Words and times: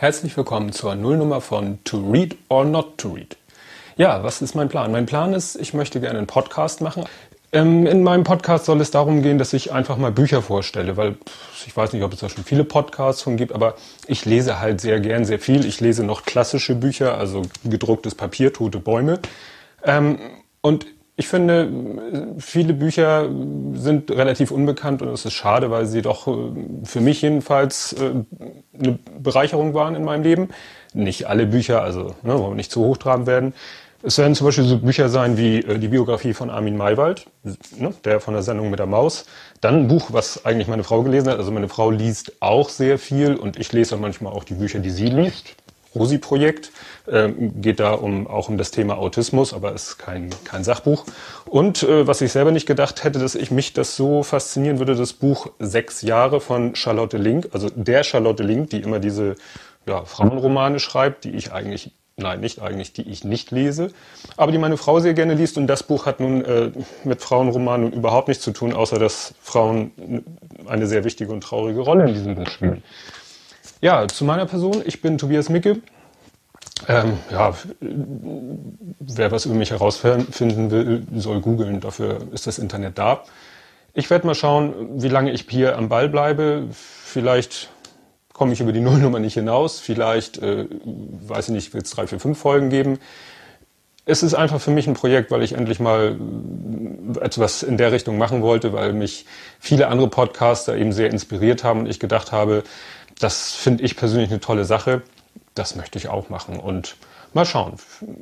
Herzlich 0.00 0.34
willkommen 0.34 0.72
zur 0.72 0.94
Nullnummer 0.94 1.42
von 1.42 1.78
To 1.84 2.10
Read 2.10 2.34
or 2.48 2.64
Not 2.64 2.96
to 2.96 3.10
Read. 3.10 3.36
Ja, 3.98 4.24
was 4.24 4.40
ist 4.40 4.54
mein 4.54 4.70
Plan? 4.70 4.90
Mein 4.90 5.04
Plan 5.04 5.34
ist, 5.34 5.56
ich 5.56 5.74
möchte 5.74 6.00
gerne 6.00 6.16
einen 6.16 6.26
Podcast 6.26 6.80
machen. 6.80 7.04
Ähm, 7.52 7.86
in 7.86 8.02
meinem 8.02 8.24
Podcast 8.24 8.64
soll 8.64 8.80
es 8.80 8.90
darum 8.90 9.20
gehen, 9.20 9.36
dass 9.36 9.52
ich 9.52 9.72
einfach 9.72 9.98
mal 9.98 10.10
Bücher 10.10 10.40
vorstelle, 10.40 10.96
weil 10.96 11.16
ich 11.66 11.76
weiß 11.76 11.92
nicht, 11.92 12.02
ob 12.02 12.14
es 12.14 12.20
da 12.20 12.30
schon 12.30 12.44
viele 12.44 12.64
Podcasts 12.64 13.20
von 13.20 13.36
gibt, 13.36 13.52
aber 13.52 13.74
ich 14.06 14.24
lese 14.24 14.58
halt 14.58 14.80
sehr 14.80 15.00
gern 15.00 15.26
sehr 15.26 15.38
viel. 15.38 15.66
Ich 15.66 15.82
lese 15.82 16.02
noch 16.02 16.22
klassische 16.22 16.76
Bücher, 16.76 17.18
also 17.18 17.42
gedrucktes 17.62 18.14
Papier, 18.14 18.54
tote 18.54 18.78
Bäume. 18.78 19.20
Ähm, 19.84 20.18
und 20.62 20.86
ich 21.20 21.28
finde, 21.28 21.70
viele 22.38 22.72
Bücher 22.72 23.28
sind 23.74 24.10
relativ 24.10 24.50
unbekannt 24.50 25.02
und 25.02 25.08
es 25.08 25.26
ist 25.26 25.34
schade, 25.34 25.70
weil 25.70 25.84
sie 25.84 26.00
doch 26.00 26.26
äh, 26.26 26.30
für 26.84 27.02
mich 27.02 27.20
jedenfalls 27.20 27.92
äh, 27.92 28.12
eine 28.72 28.98
Bereicherung 29.22 29.74
waren 29.74 29.94
in 29.94 30.04
meinem 30.04 30.22
Leben. 30.22 30.48
Nicht 30.92 31.26
alle 31.26 31.46
Bücher, 31.46 31.82
also 31.82 32.14
ne, 32.22 32.38
wollen 32.38 32.52
wir 32.52 32.54
nicht 32.56 32.72
zu 32.72 32.84
hochtrabend 32.84 33.26
werden. 33.26 33.54
Es 34.02 34.16
werden 34.16 34.34
zum 34.34 34.46
Beispiel 34.46 34.64
so 34.64 34.78
Bücher 34.78 35.10
sein 35.10 35.36
wie 35.36 35.58
äh, 35.58 35.78
die 35.78 35.88
Biografie 35.88 36.32
von 36.32 36.48
Armin 36.48 36.76
Maywald, 36.76 37.26
ne, 37.76 37.92
der 38.04 38.20
von 38.20 38.32
der 38.32 38.42
Sendung 38.42 38.70
mit 38.70 38.78
der 38.78 38.86
Maus. 38.86 39.26
Dann 39.60 39.80
ein 39.80 39.88
Buch, 39.88 40.08
was 40.12 40.44
eigentlich 40.46 40.68
meine 40.68 40.84
Frau 40.84 41.02
gelesen 41.02 41.28
hat. 41.28 41.38
Also 41.38 41.50
meine 41.50 41.68
Frau 41.68 41.90
liest 41.90 42.32
auch 42.40 42.70
sehr 42.70 42.98
viel 42.98 43.36
und 43.36 43.58
ich 43.58 43.72
lese 43.72 43.96
manchmal 43.98 44.32
auch 44.32 44.44
die 44.44 44.54
Bücher, 44.54 44.78
die 44.78 44.90
sie 44.90 45.06
liest. 45.06 45.54
Rosi-Projekt. 45.94 46.70
Ähm, 47.10 47.60
geht 47.60 47.80
da 47.80 47.92
um, 47.92 48.26
auch 48.26 48.48
um 48.48 48.58
das 48.58 48.70
Thema 48.70 48.98
Autismus, 48.98 49.52
aber 49.52 49.72
ist 49.72 49.98
kein, 49.98 50.30
kein 50.44 50.64
Sachbuch. 50.64 51.04
Und 51.46 51.82
äh, 51.82 52.06
was 52.06 52.20
ich 52.20 52.32
selber 52.32 52.52
nicht 52.52 52.66
gedacht 52.66 53.04
hätte, 53.04 53.18
dass 53.18 53.34
ich 53.34 53.50
mich 53.50 53.72
das 53.72 53.96
so 53.96 54.22
faszinieren 54.22 54.78
würde, 54.78 54.94
das 54.94 55.12
Buch 55.12 55.48
Sechs 55.58 56.02
Jahre 56.02 56.40
von 56.40 56.74
Charlotte 56.76 57.16
Link, 57.16 57.48
also 57.52 57.68
der 57.74 58.04
Charlotte 58.04 58.42
Link, 58.42 58.70
die 58.70 58.80
immer 58.80 58.98
diese 58.98 59.36
ja, 59.86 60.04
Frauenromane 60.04 60.78
schreibt, 60.78 61.24
die 61.24 61.30
ich 61.30 61.52
eigentlich 61.52 61.92
Nein, 62.20 62.40
nicht 62.40 62.60
eigentlich, 62.60 62.92
die 62.92 63.08
ich 63.08 63.24
nicht 63.24 63.50
lese, 63.50 63.92
aber 64.36 64.52
die 64.52 64.58
meine 64.58 64.76
Frau 64.76 65.00
sehr 65.00 65.14
gerne 65.14 65.34
liest. 65.34 65.56
Und 65.56 65.66
das 65.66 65.82
Buch 65.82 66.06
hat 66.06 66.20
nun 66.20 66.44
äh, 66.44 66.70
mit 67.04 67.22
Frauenromanen 67.22 67.92
überhaupt 67.92 68.28
nichts 68.28 68.44
zu 68.44 68.50
tun, 68.50 68.72
außer 68.72 68.98
dass 68.98 69.34
Frauen 69.40 69.92
eine 70.66 70.86
sehr 70.86 71.04
wichtige 71.04 71.32
und 71.32 71.42
traurige 71.42 71.80
Rolle 71.80 72.08
in 72.08 72.14
diesem 72.14 72.34
Buch 72.34 72.48
spielen. 72.48 72.82
Ja, 73.82 74.06
zu 74.08 74.24
meiner 74.26 74.44
Person. 74.44 74.82
Ich 74.84 75.00
bin 75.00 75.16
Tobias 75.16 75.48
Micke. 75.48 75.80
Ähm, 76.86 77.18
ja, 77.30 77.54
wer 77.80 79.32
was 79.32 79.46
über 79.46 79.54
mich 79.54 79.70
herausfinden 79.70 80.70
will, 80.70 81.06
soll 81.16 81.40
googeln. 81.40 81.80
Dafür 81.80 82.18
ist 82.32 82.46
das 82.46 82.58
Internet 82.58 82.98
da. 82.98 83.24
Ich 83.94 84.10
werde 84.10 84.26
mal 84.26 84.34
schauen, 84.34 85.02
wie 85.02 85.08
lange 85.08 85.30
ich 85.32 85.46
hier 85.48 85.78
am 85.78 85.88
Ball 85.88 86.10
bleibe. 86.10 86.68
Vielleicht 86.72 87.70
komme 88.34 88.52
ich 88.52 88.60
über 88.60 88.72
die 88.72 88.80
Nullnummer 88.82 89.18
nicht 89.18 89.34
hinaus. 89.34 89.80
Vielleicht, 89.80 90.38
äh, 90.38 90.66
weiß 90.84 91.48
ich 91.48 91.54
nicht, 91.54 91.72
wird 91.72 91.86
es 91.86 91.92
drei, 91.92 92.06
vier, 92.06 92.20
fünf 92.20 92.38
Folgen 92.38 92.68
geben. 92.68 92.98
Es 94.04 94.22
ist 94.22 94.34
einfach 94.34 94.60
für 94.60 94.72
mich 94.72 94.86
ein 94.88 94.94
Projekt, 94.94 95.30
weil 95.30 95.42
ich 95.42 95.52
endlich 95.52 95.80
mal 95.80 96.18
etwas 97.20 97.62
in 97.62 97.76
der 97.78 97.92
Richtung 97.92 98.18
machen 98.18 98.42
wollte, 98.42 98.72
weil 98.72 98.92
mich 98.92 99.24
viele 99.58 99.88
andere 99.88 100.08
Podcaster 100.08 100.76
eben 100.76 100.92
sehr 100.92 101.10
inspiriert 101.10 101.64
haben 101.64 101.80
und 101.80 101.86
ich 101.86 102.00
gedacht 102.00 102.32
habe, 102.32 102.64
das 103.20 103.52
finde 103.52 103.84
ich 103.84 103.96
persönlich 103.96 104.30
eine 104.30 104.40
tolle 104.40 104.64
Sache. 104.64 105.02
Das 105.54 105.76
möchte 105.76 105.98
ich 105.98 106.08
auch 106.08 106.28
machen. 106.28 106.58
Und 106.58 106.96
mal 107.32 107.46
schauen. 107.46 107.74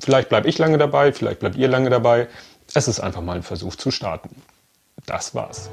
Vielleicht 0.00 0.28
bleibe 0.28 0.48
ich 0.48 0.58
lange 0.58 0.78
dabei, 0.78 1.12
vielleicht 1.12 1.40
bleibt 1.40 1.56
ihr 1.56 1.68
lange 1.68 1.90
dabei. 1.90 2.28
Es 2.74 2.88
ist 2.88 3.00
einfach 3.00 3.22
mal 3.22 3.36
ein 3.36 3.42
Versuch 3.42 3.76
zu 3.76 3.90
starten. 3.90 4.30
Das 5.06 5.34
war's. 5.34 5.70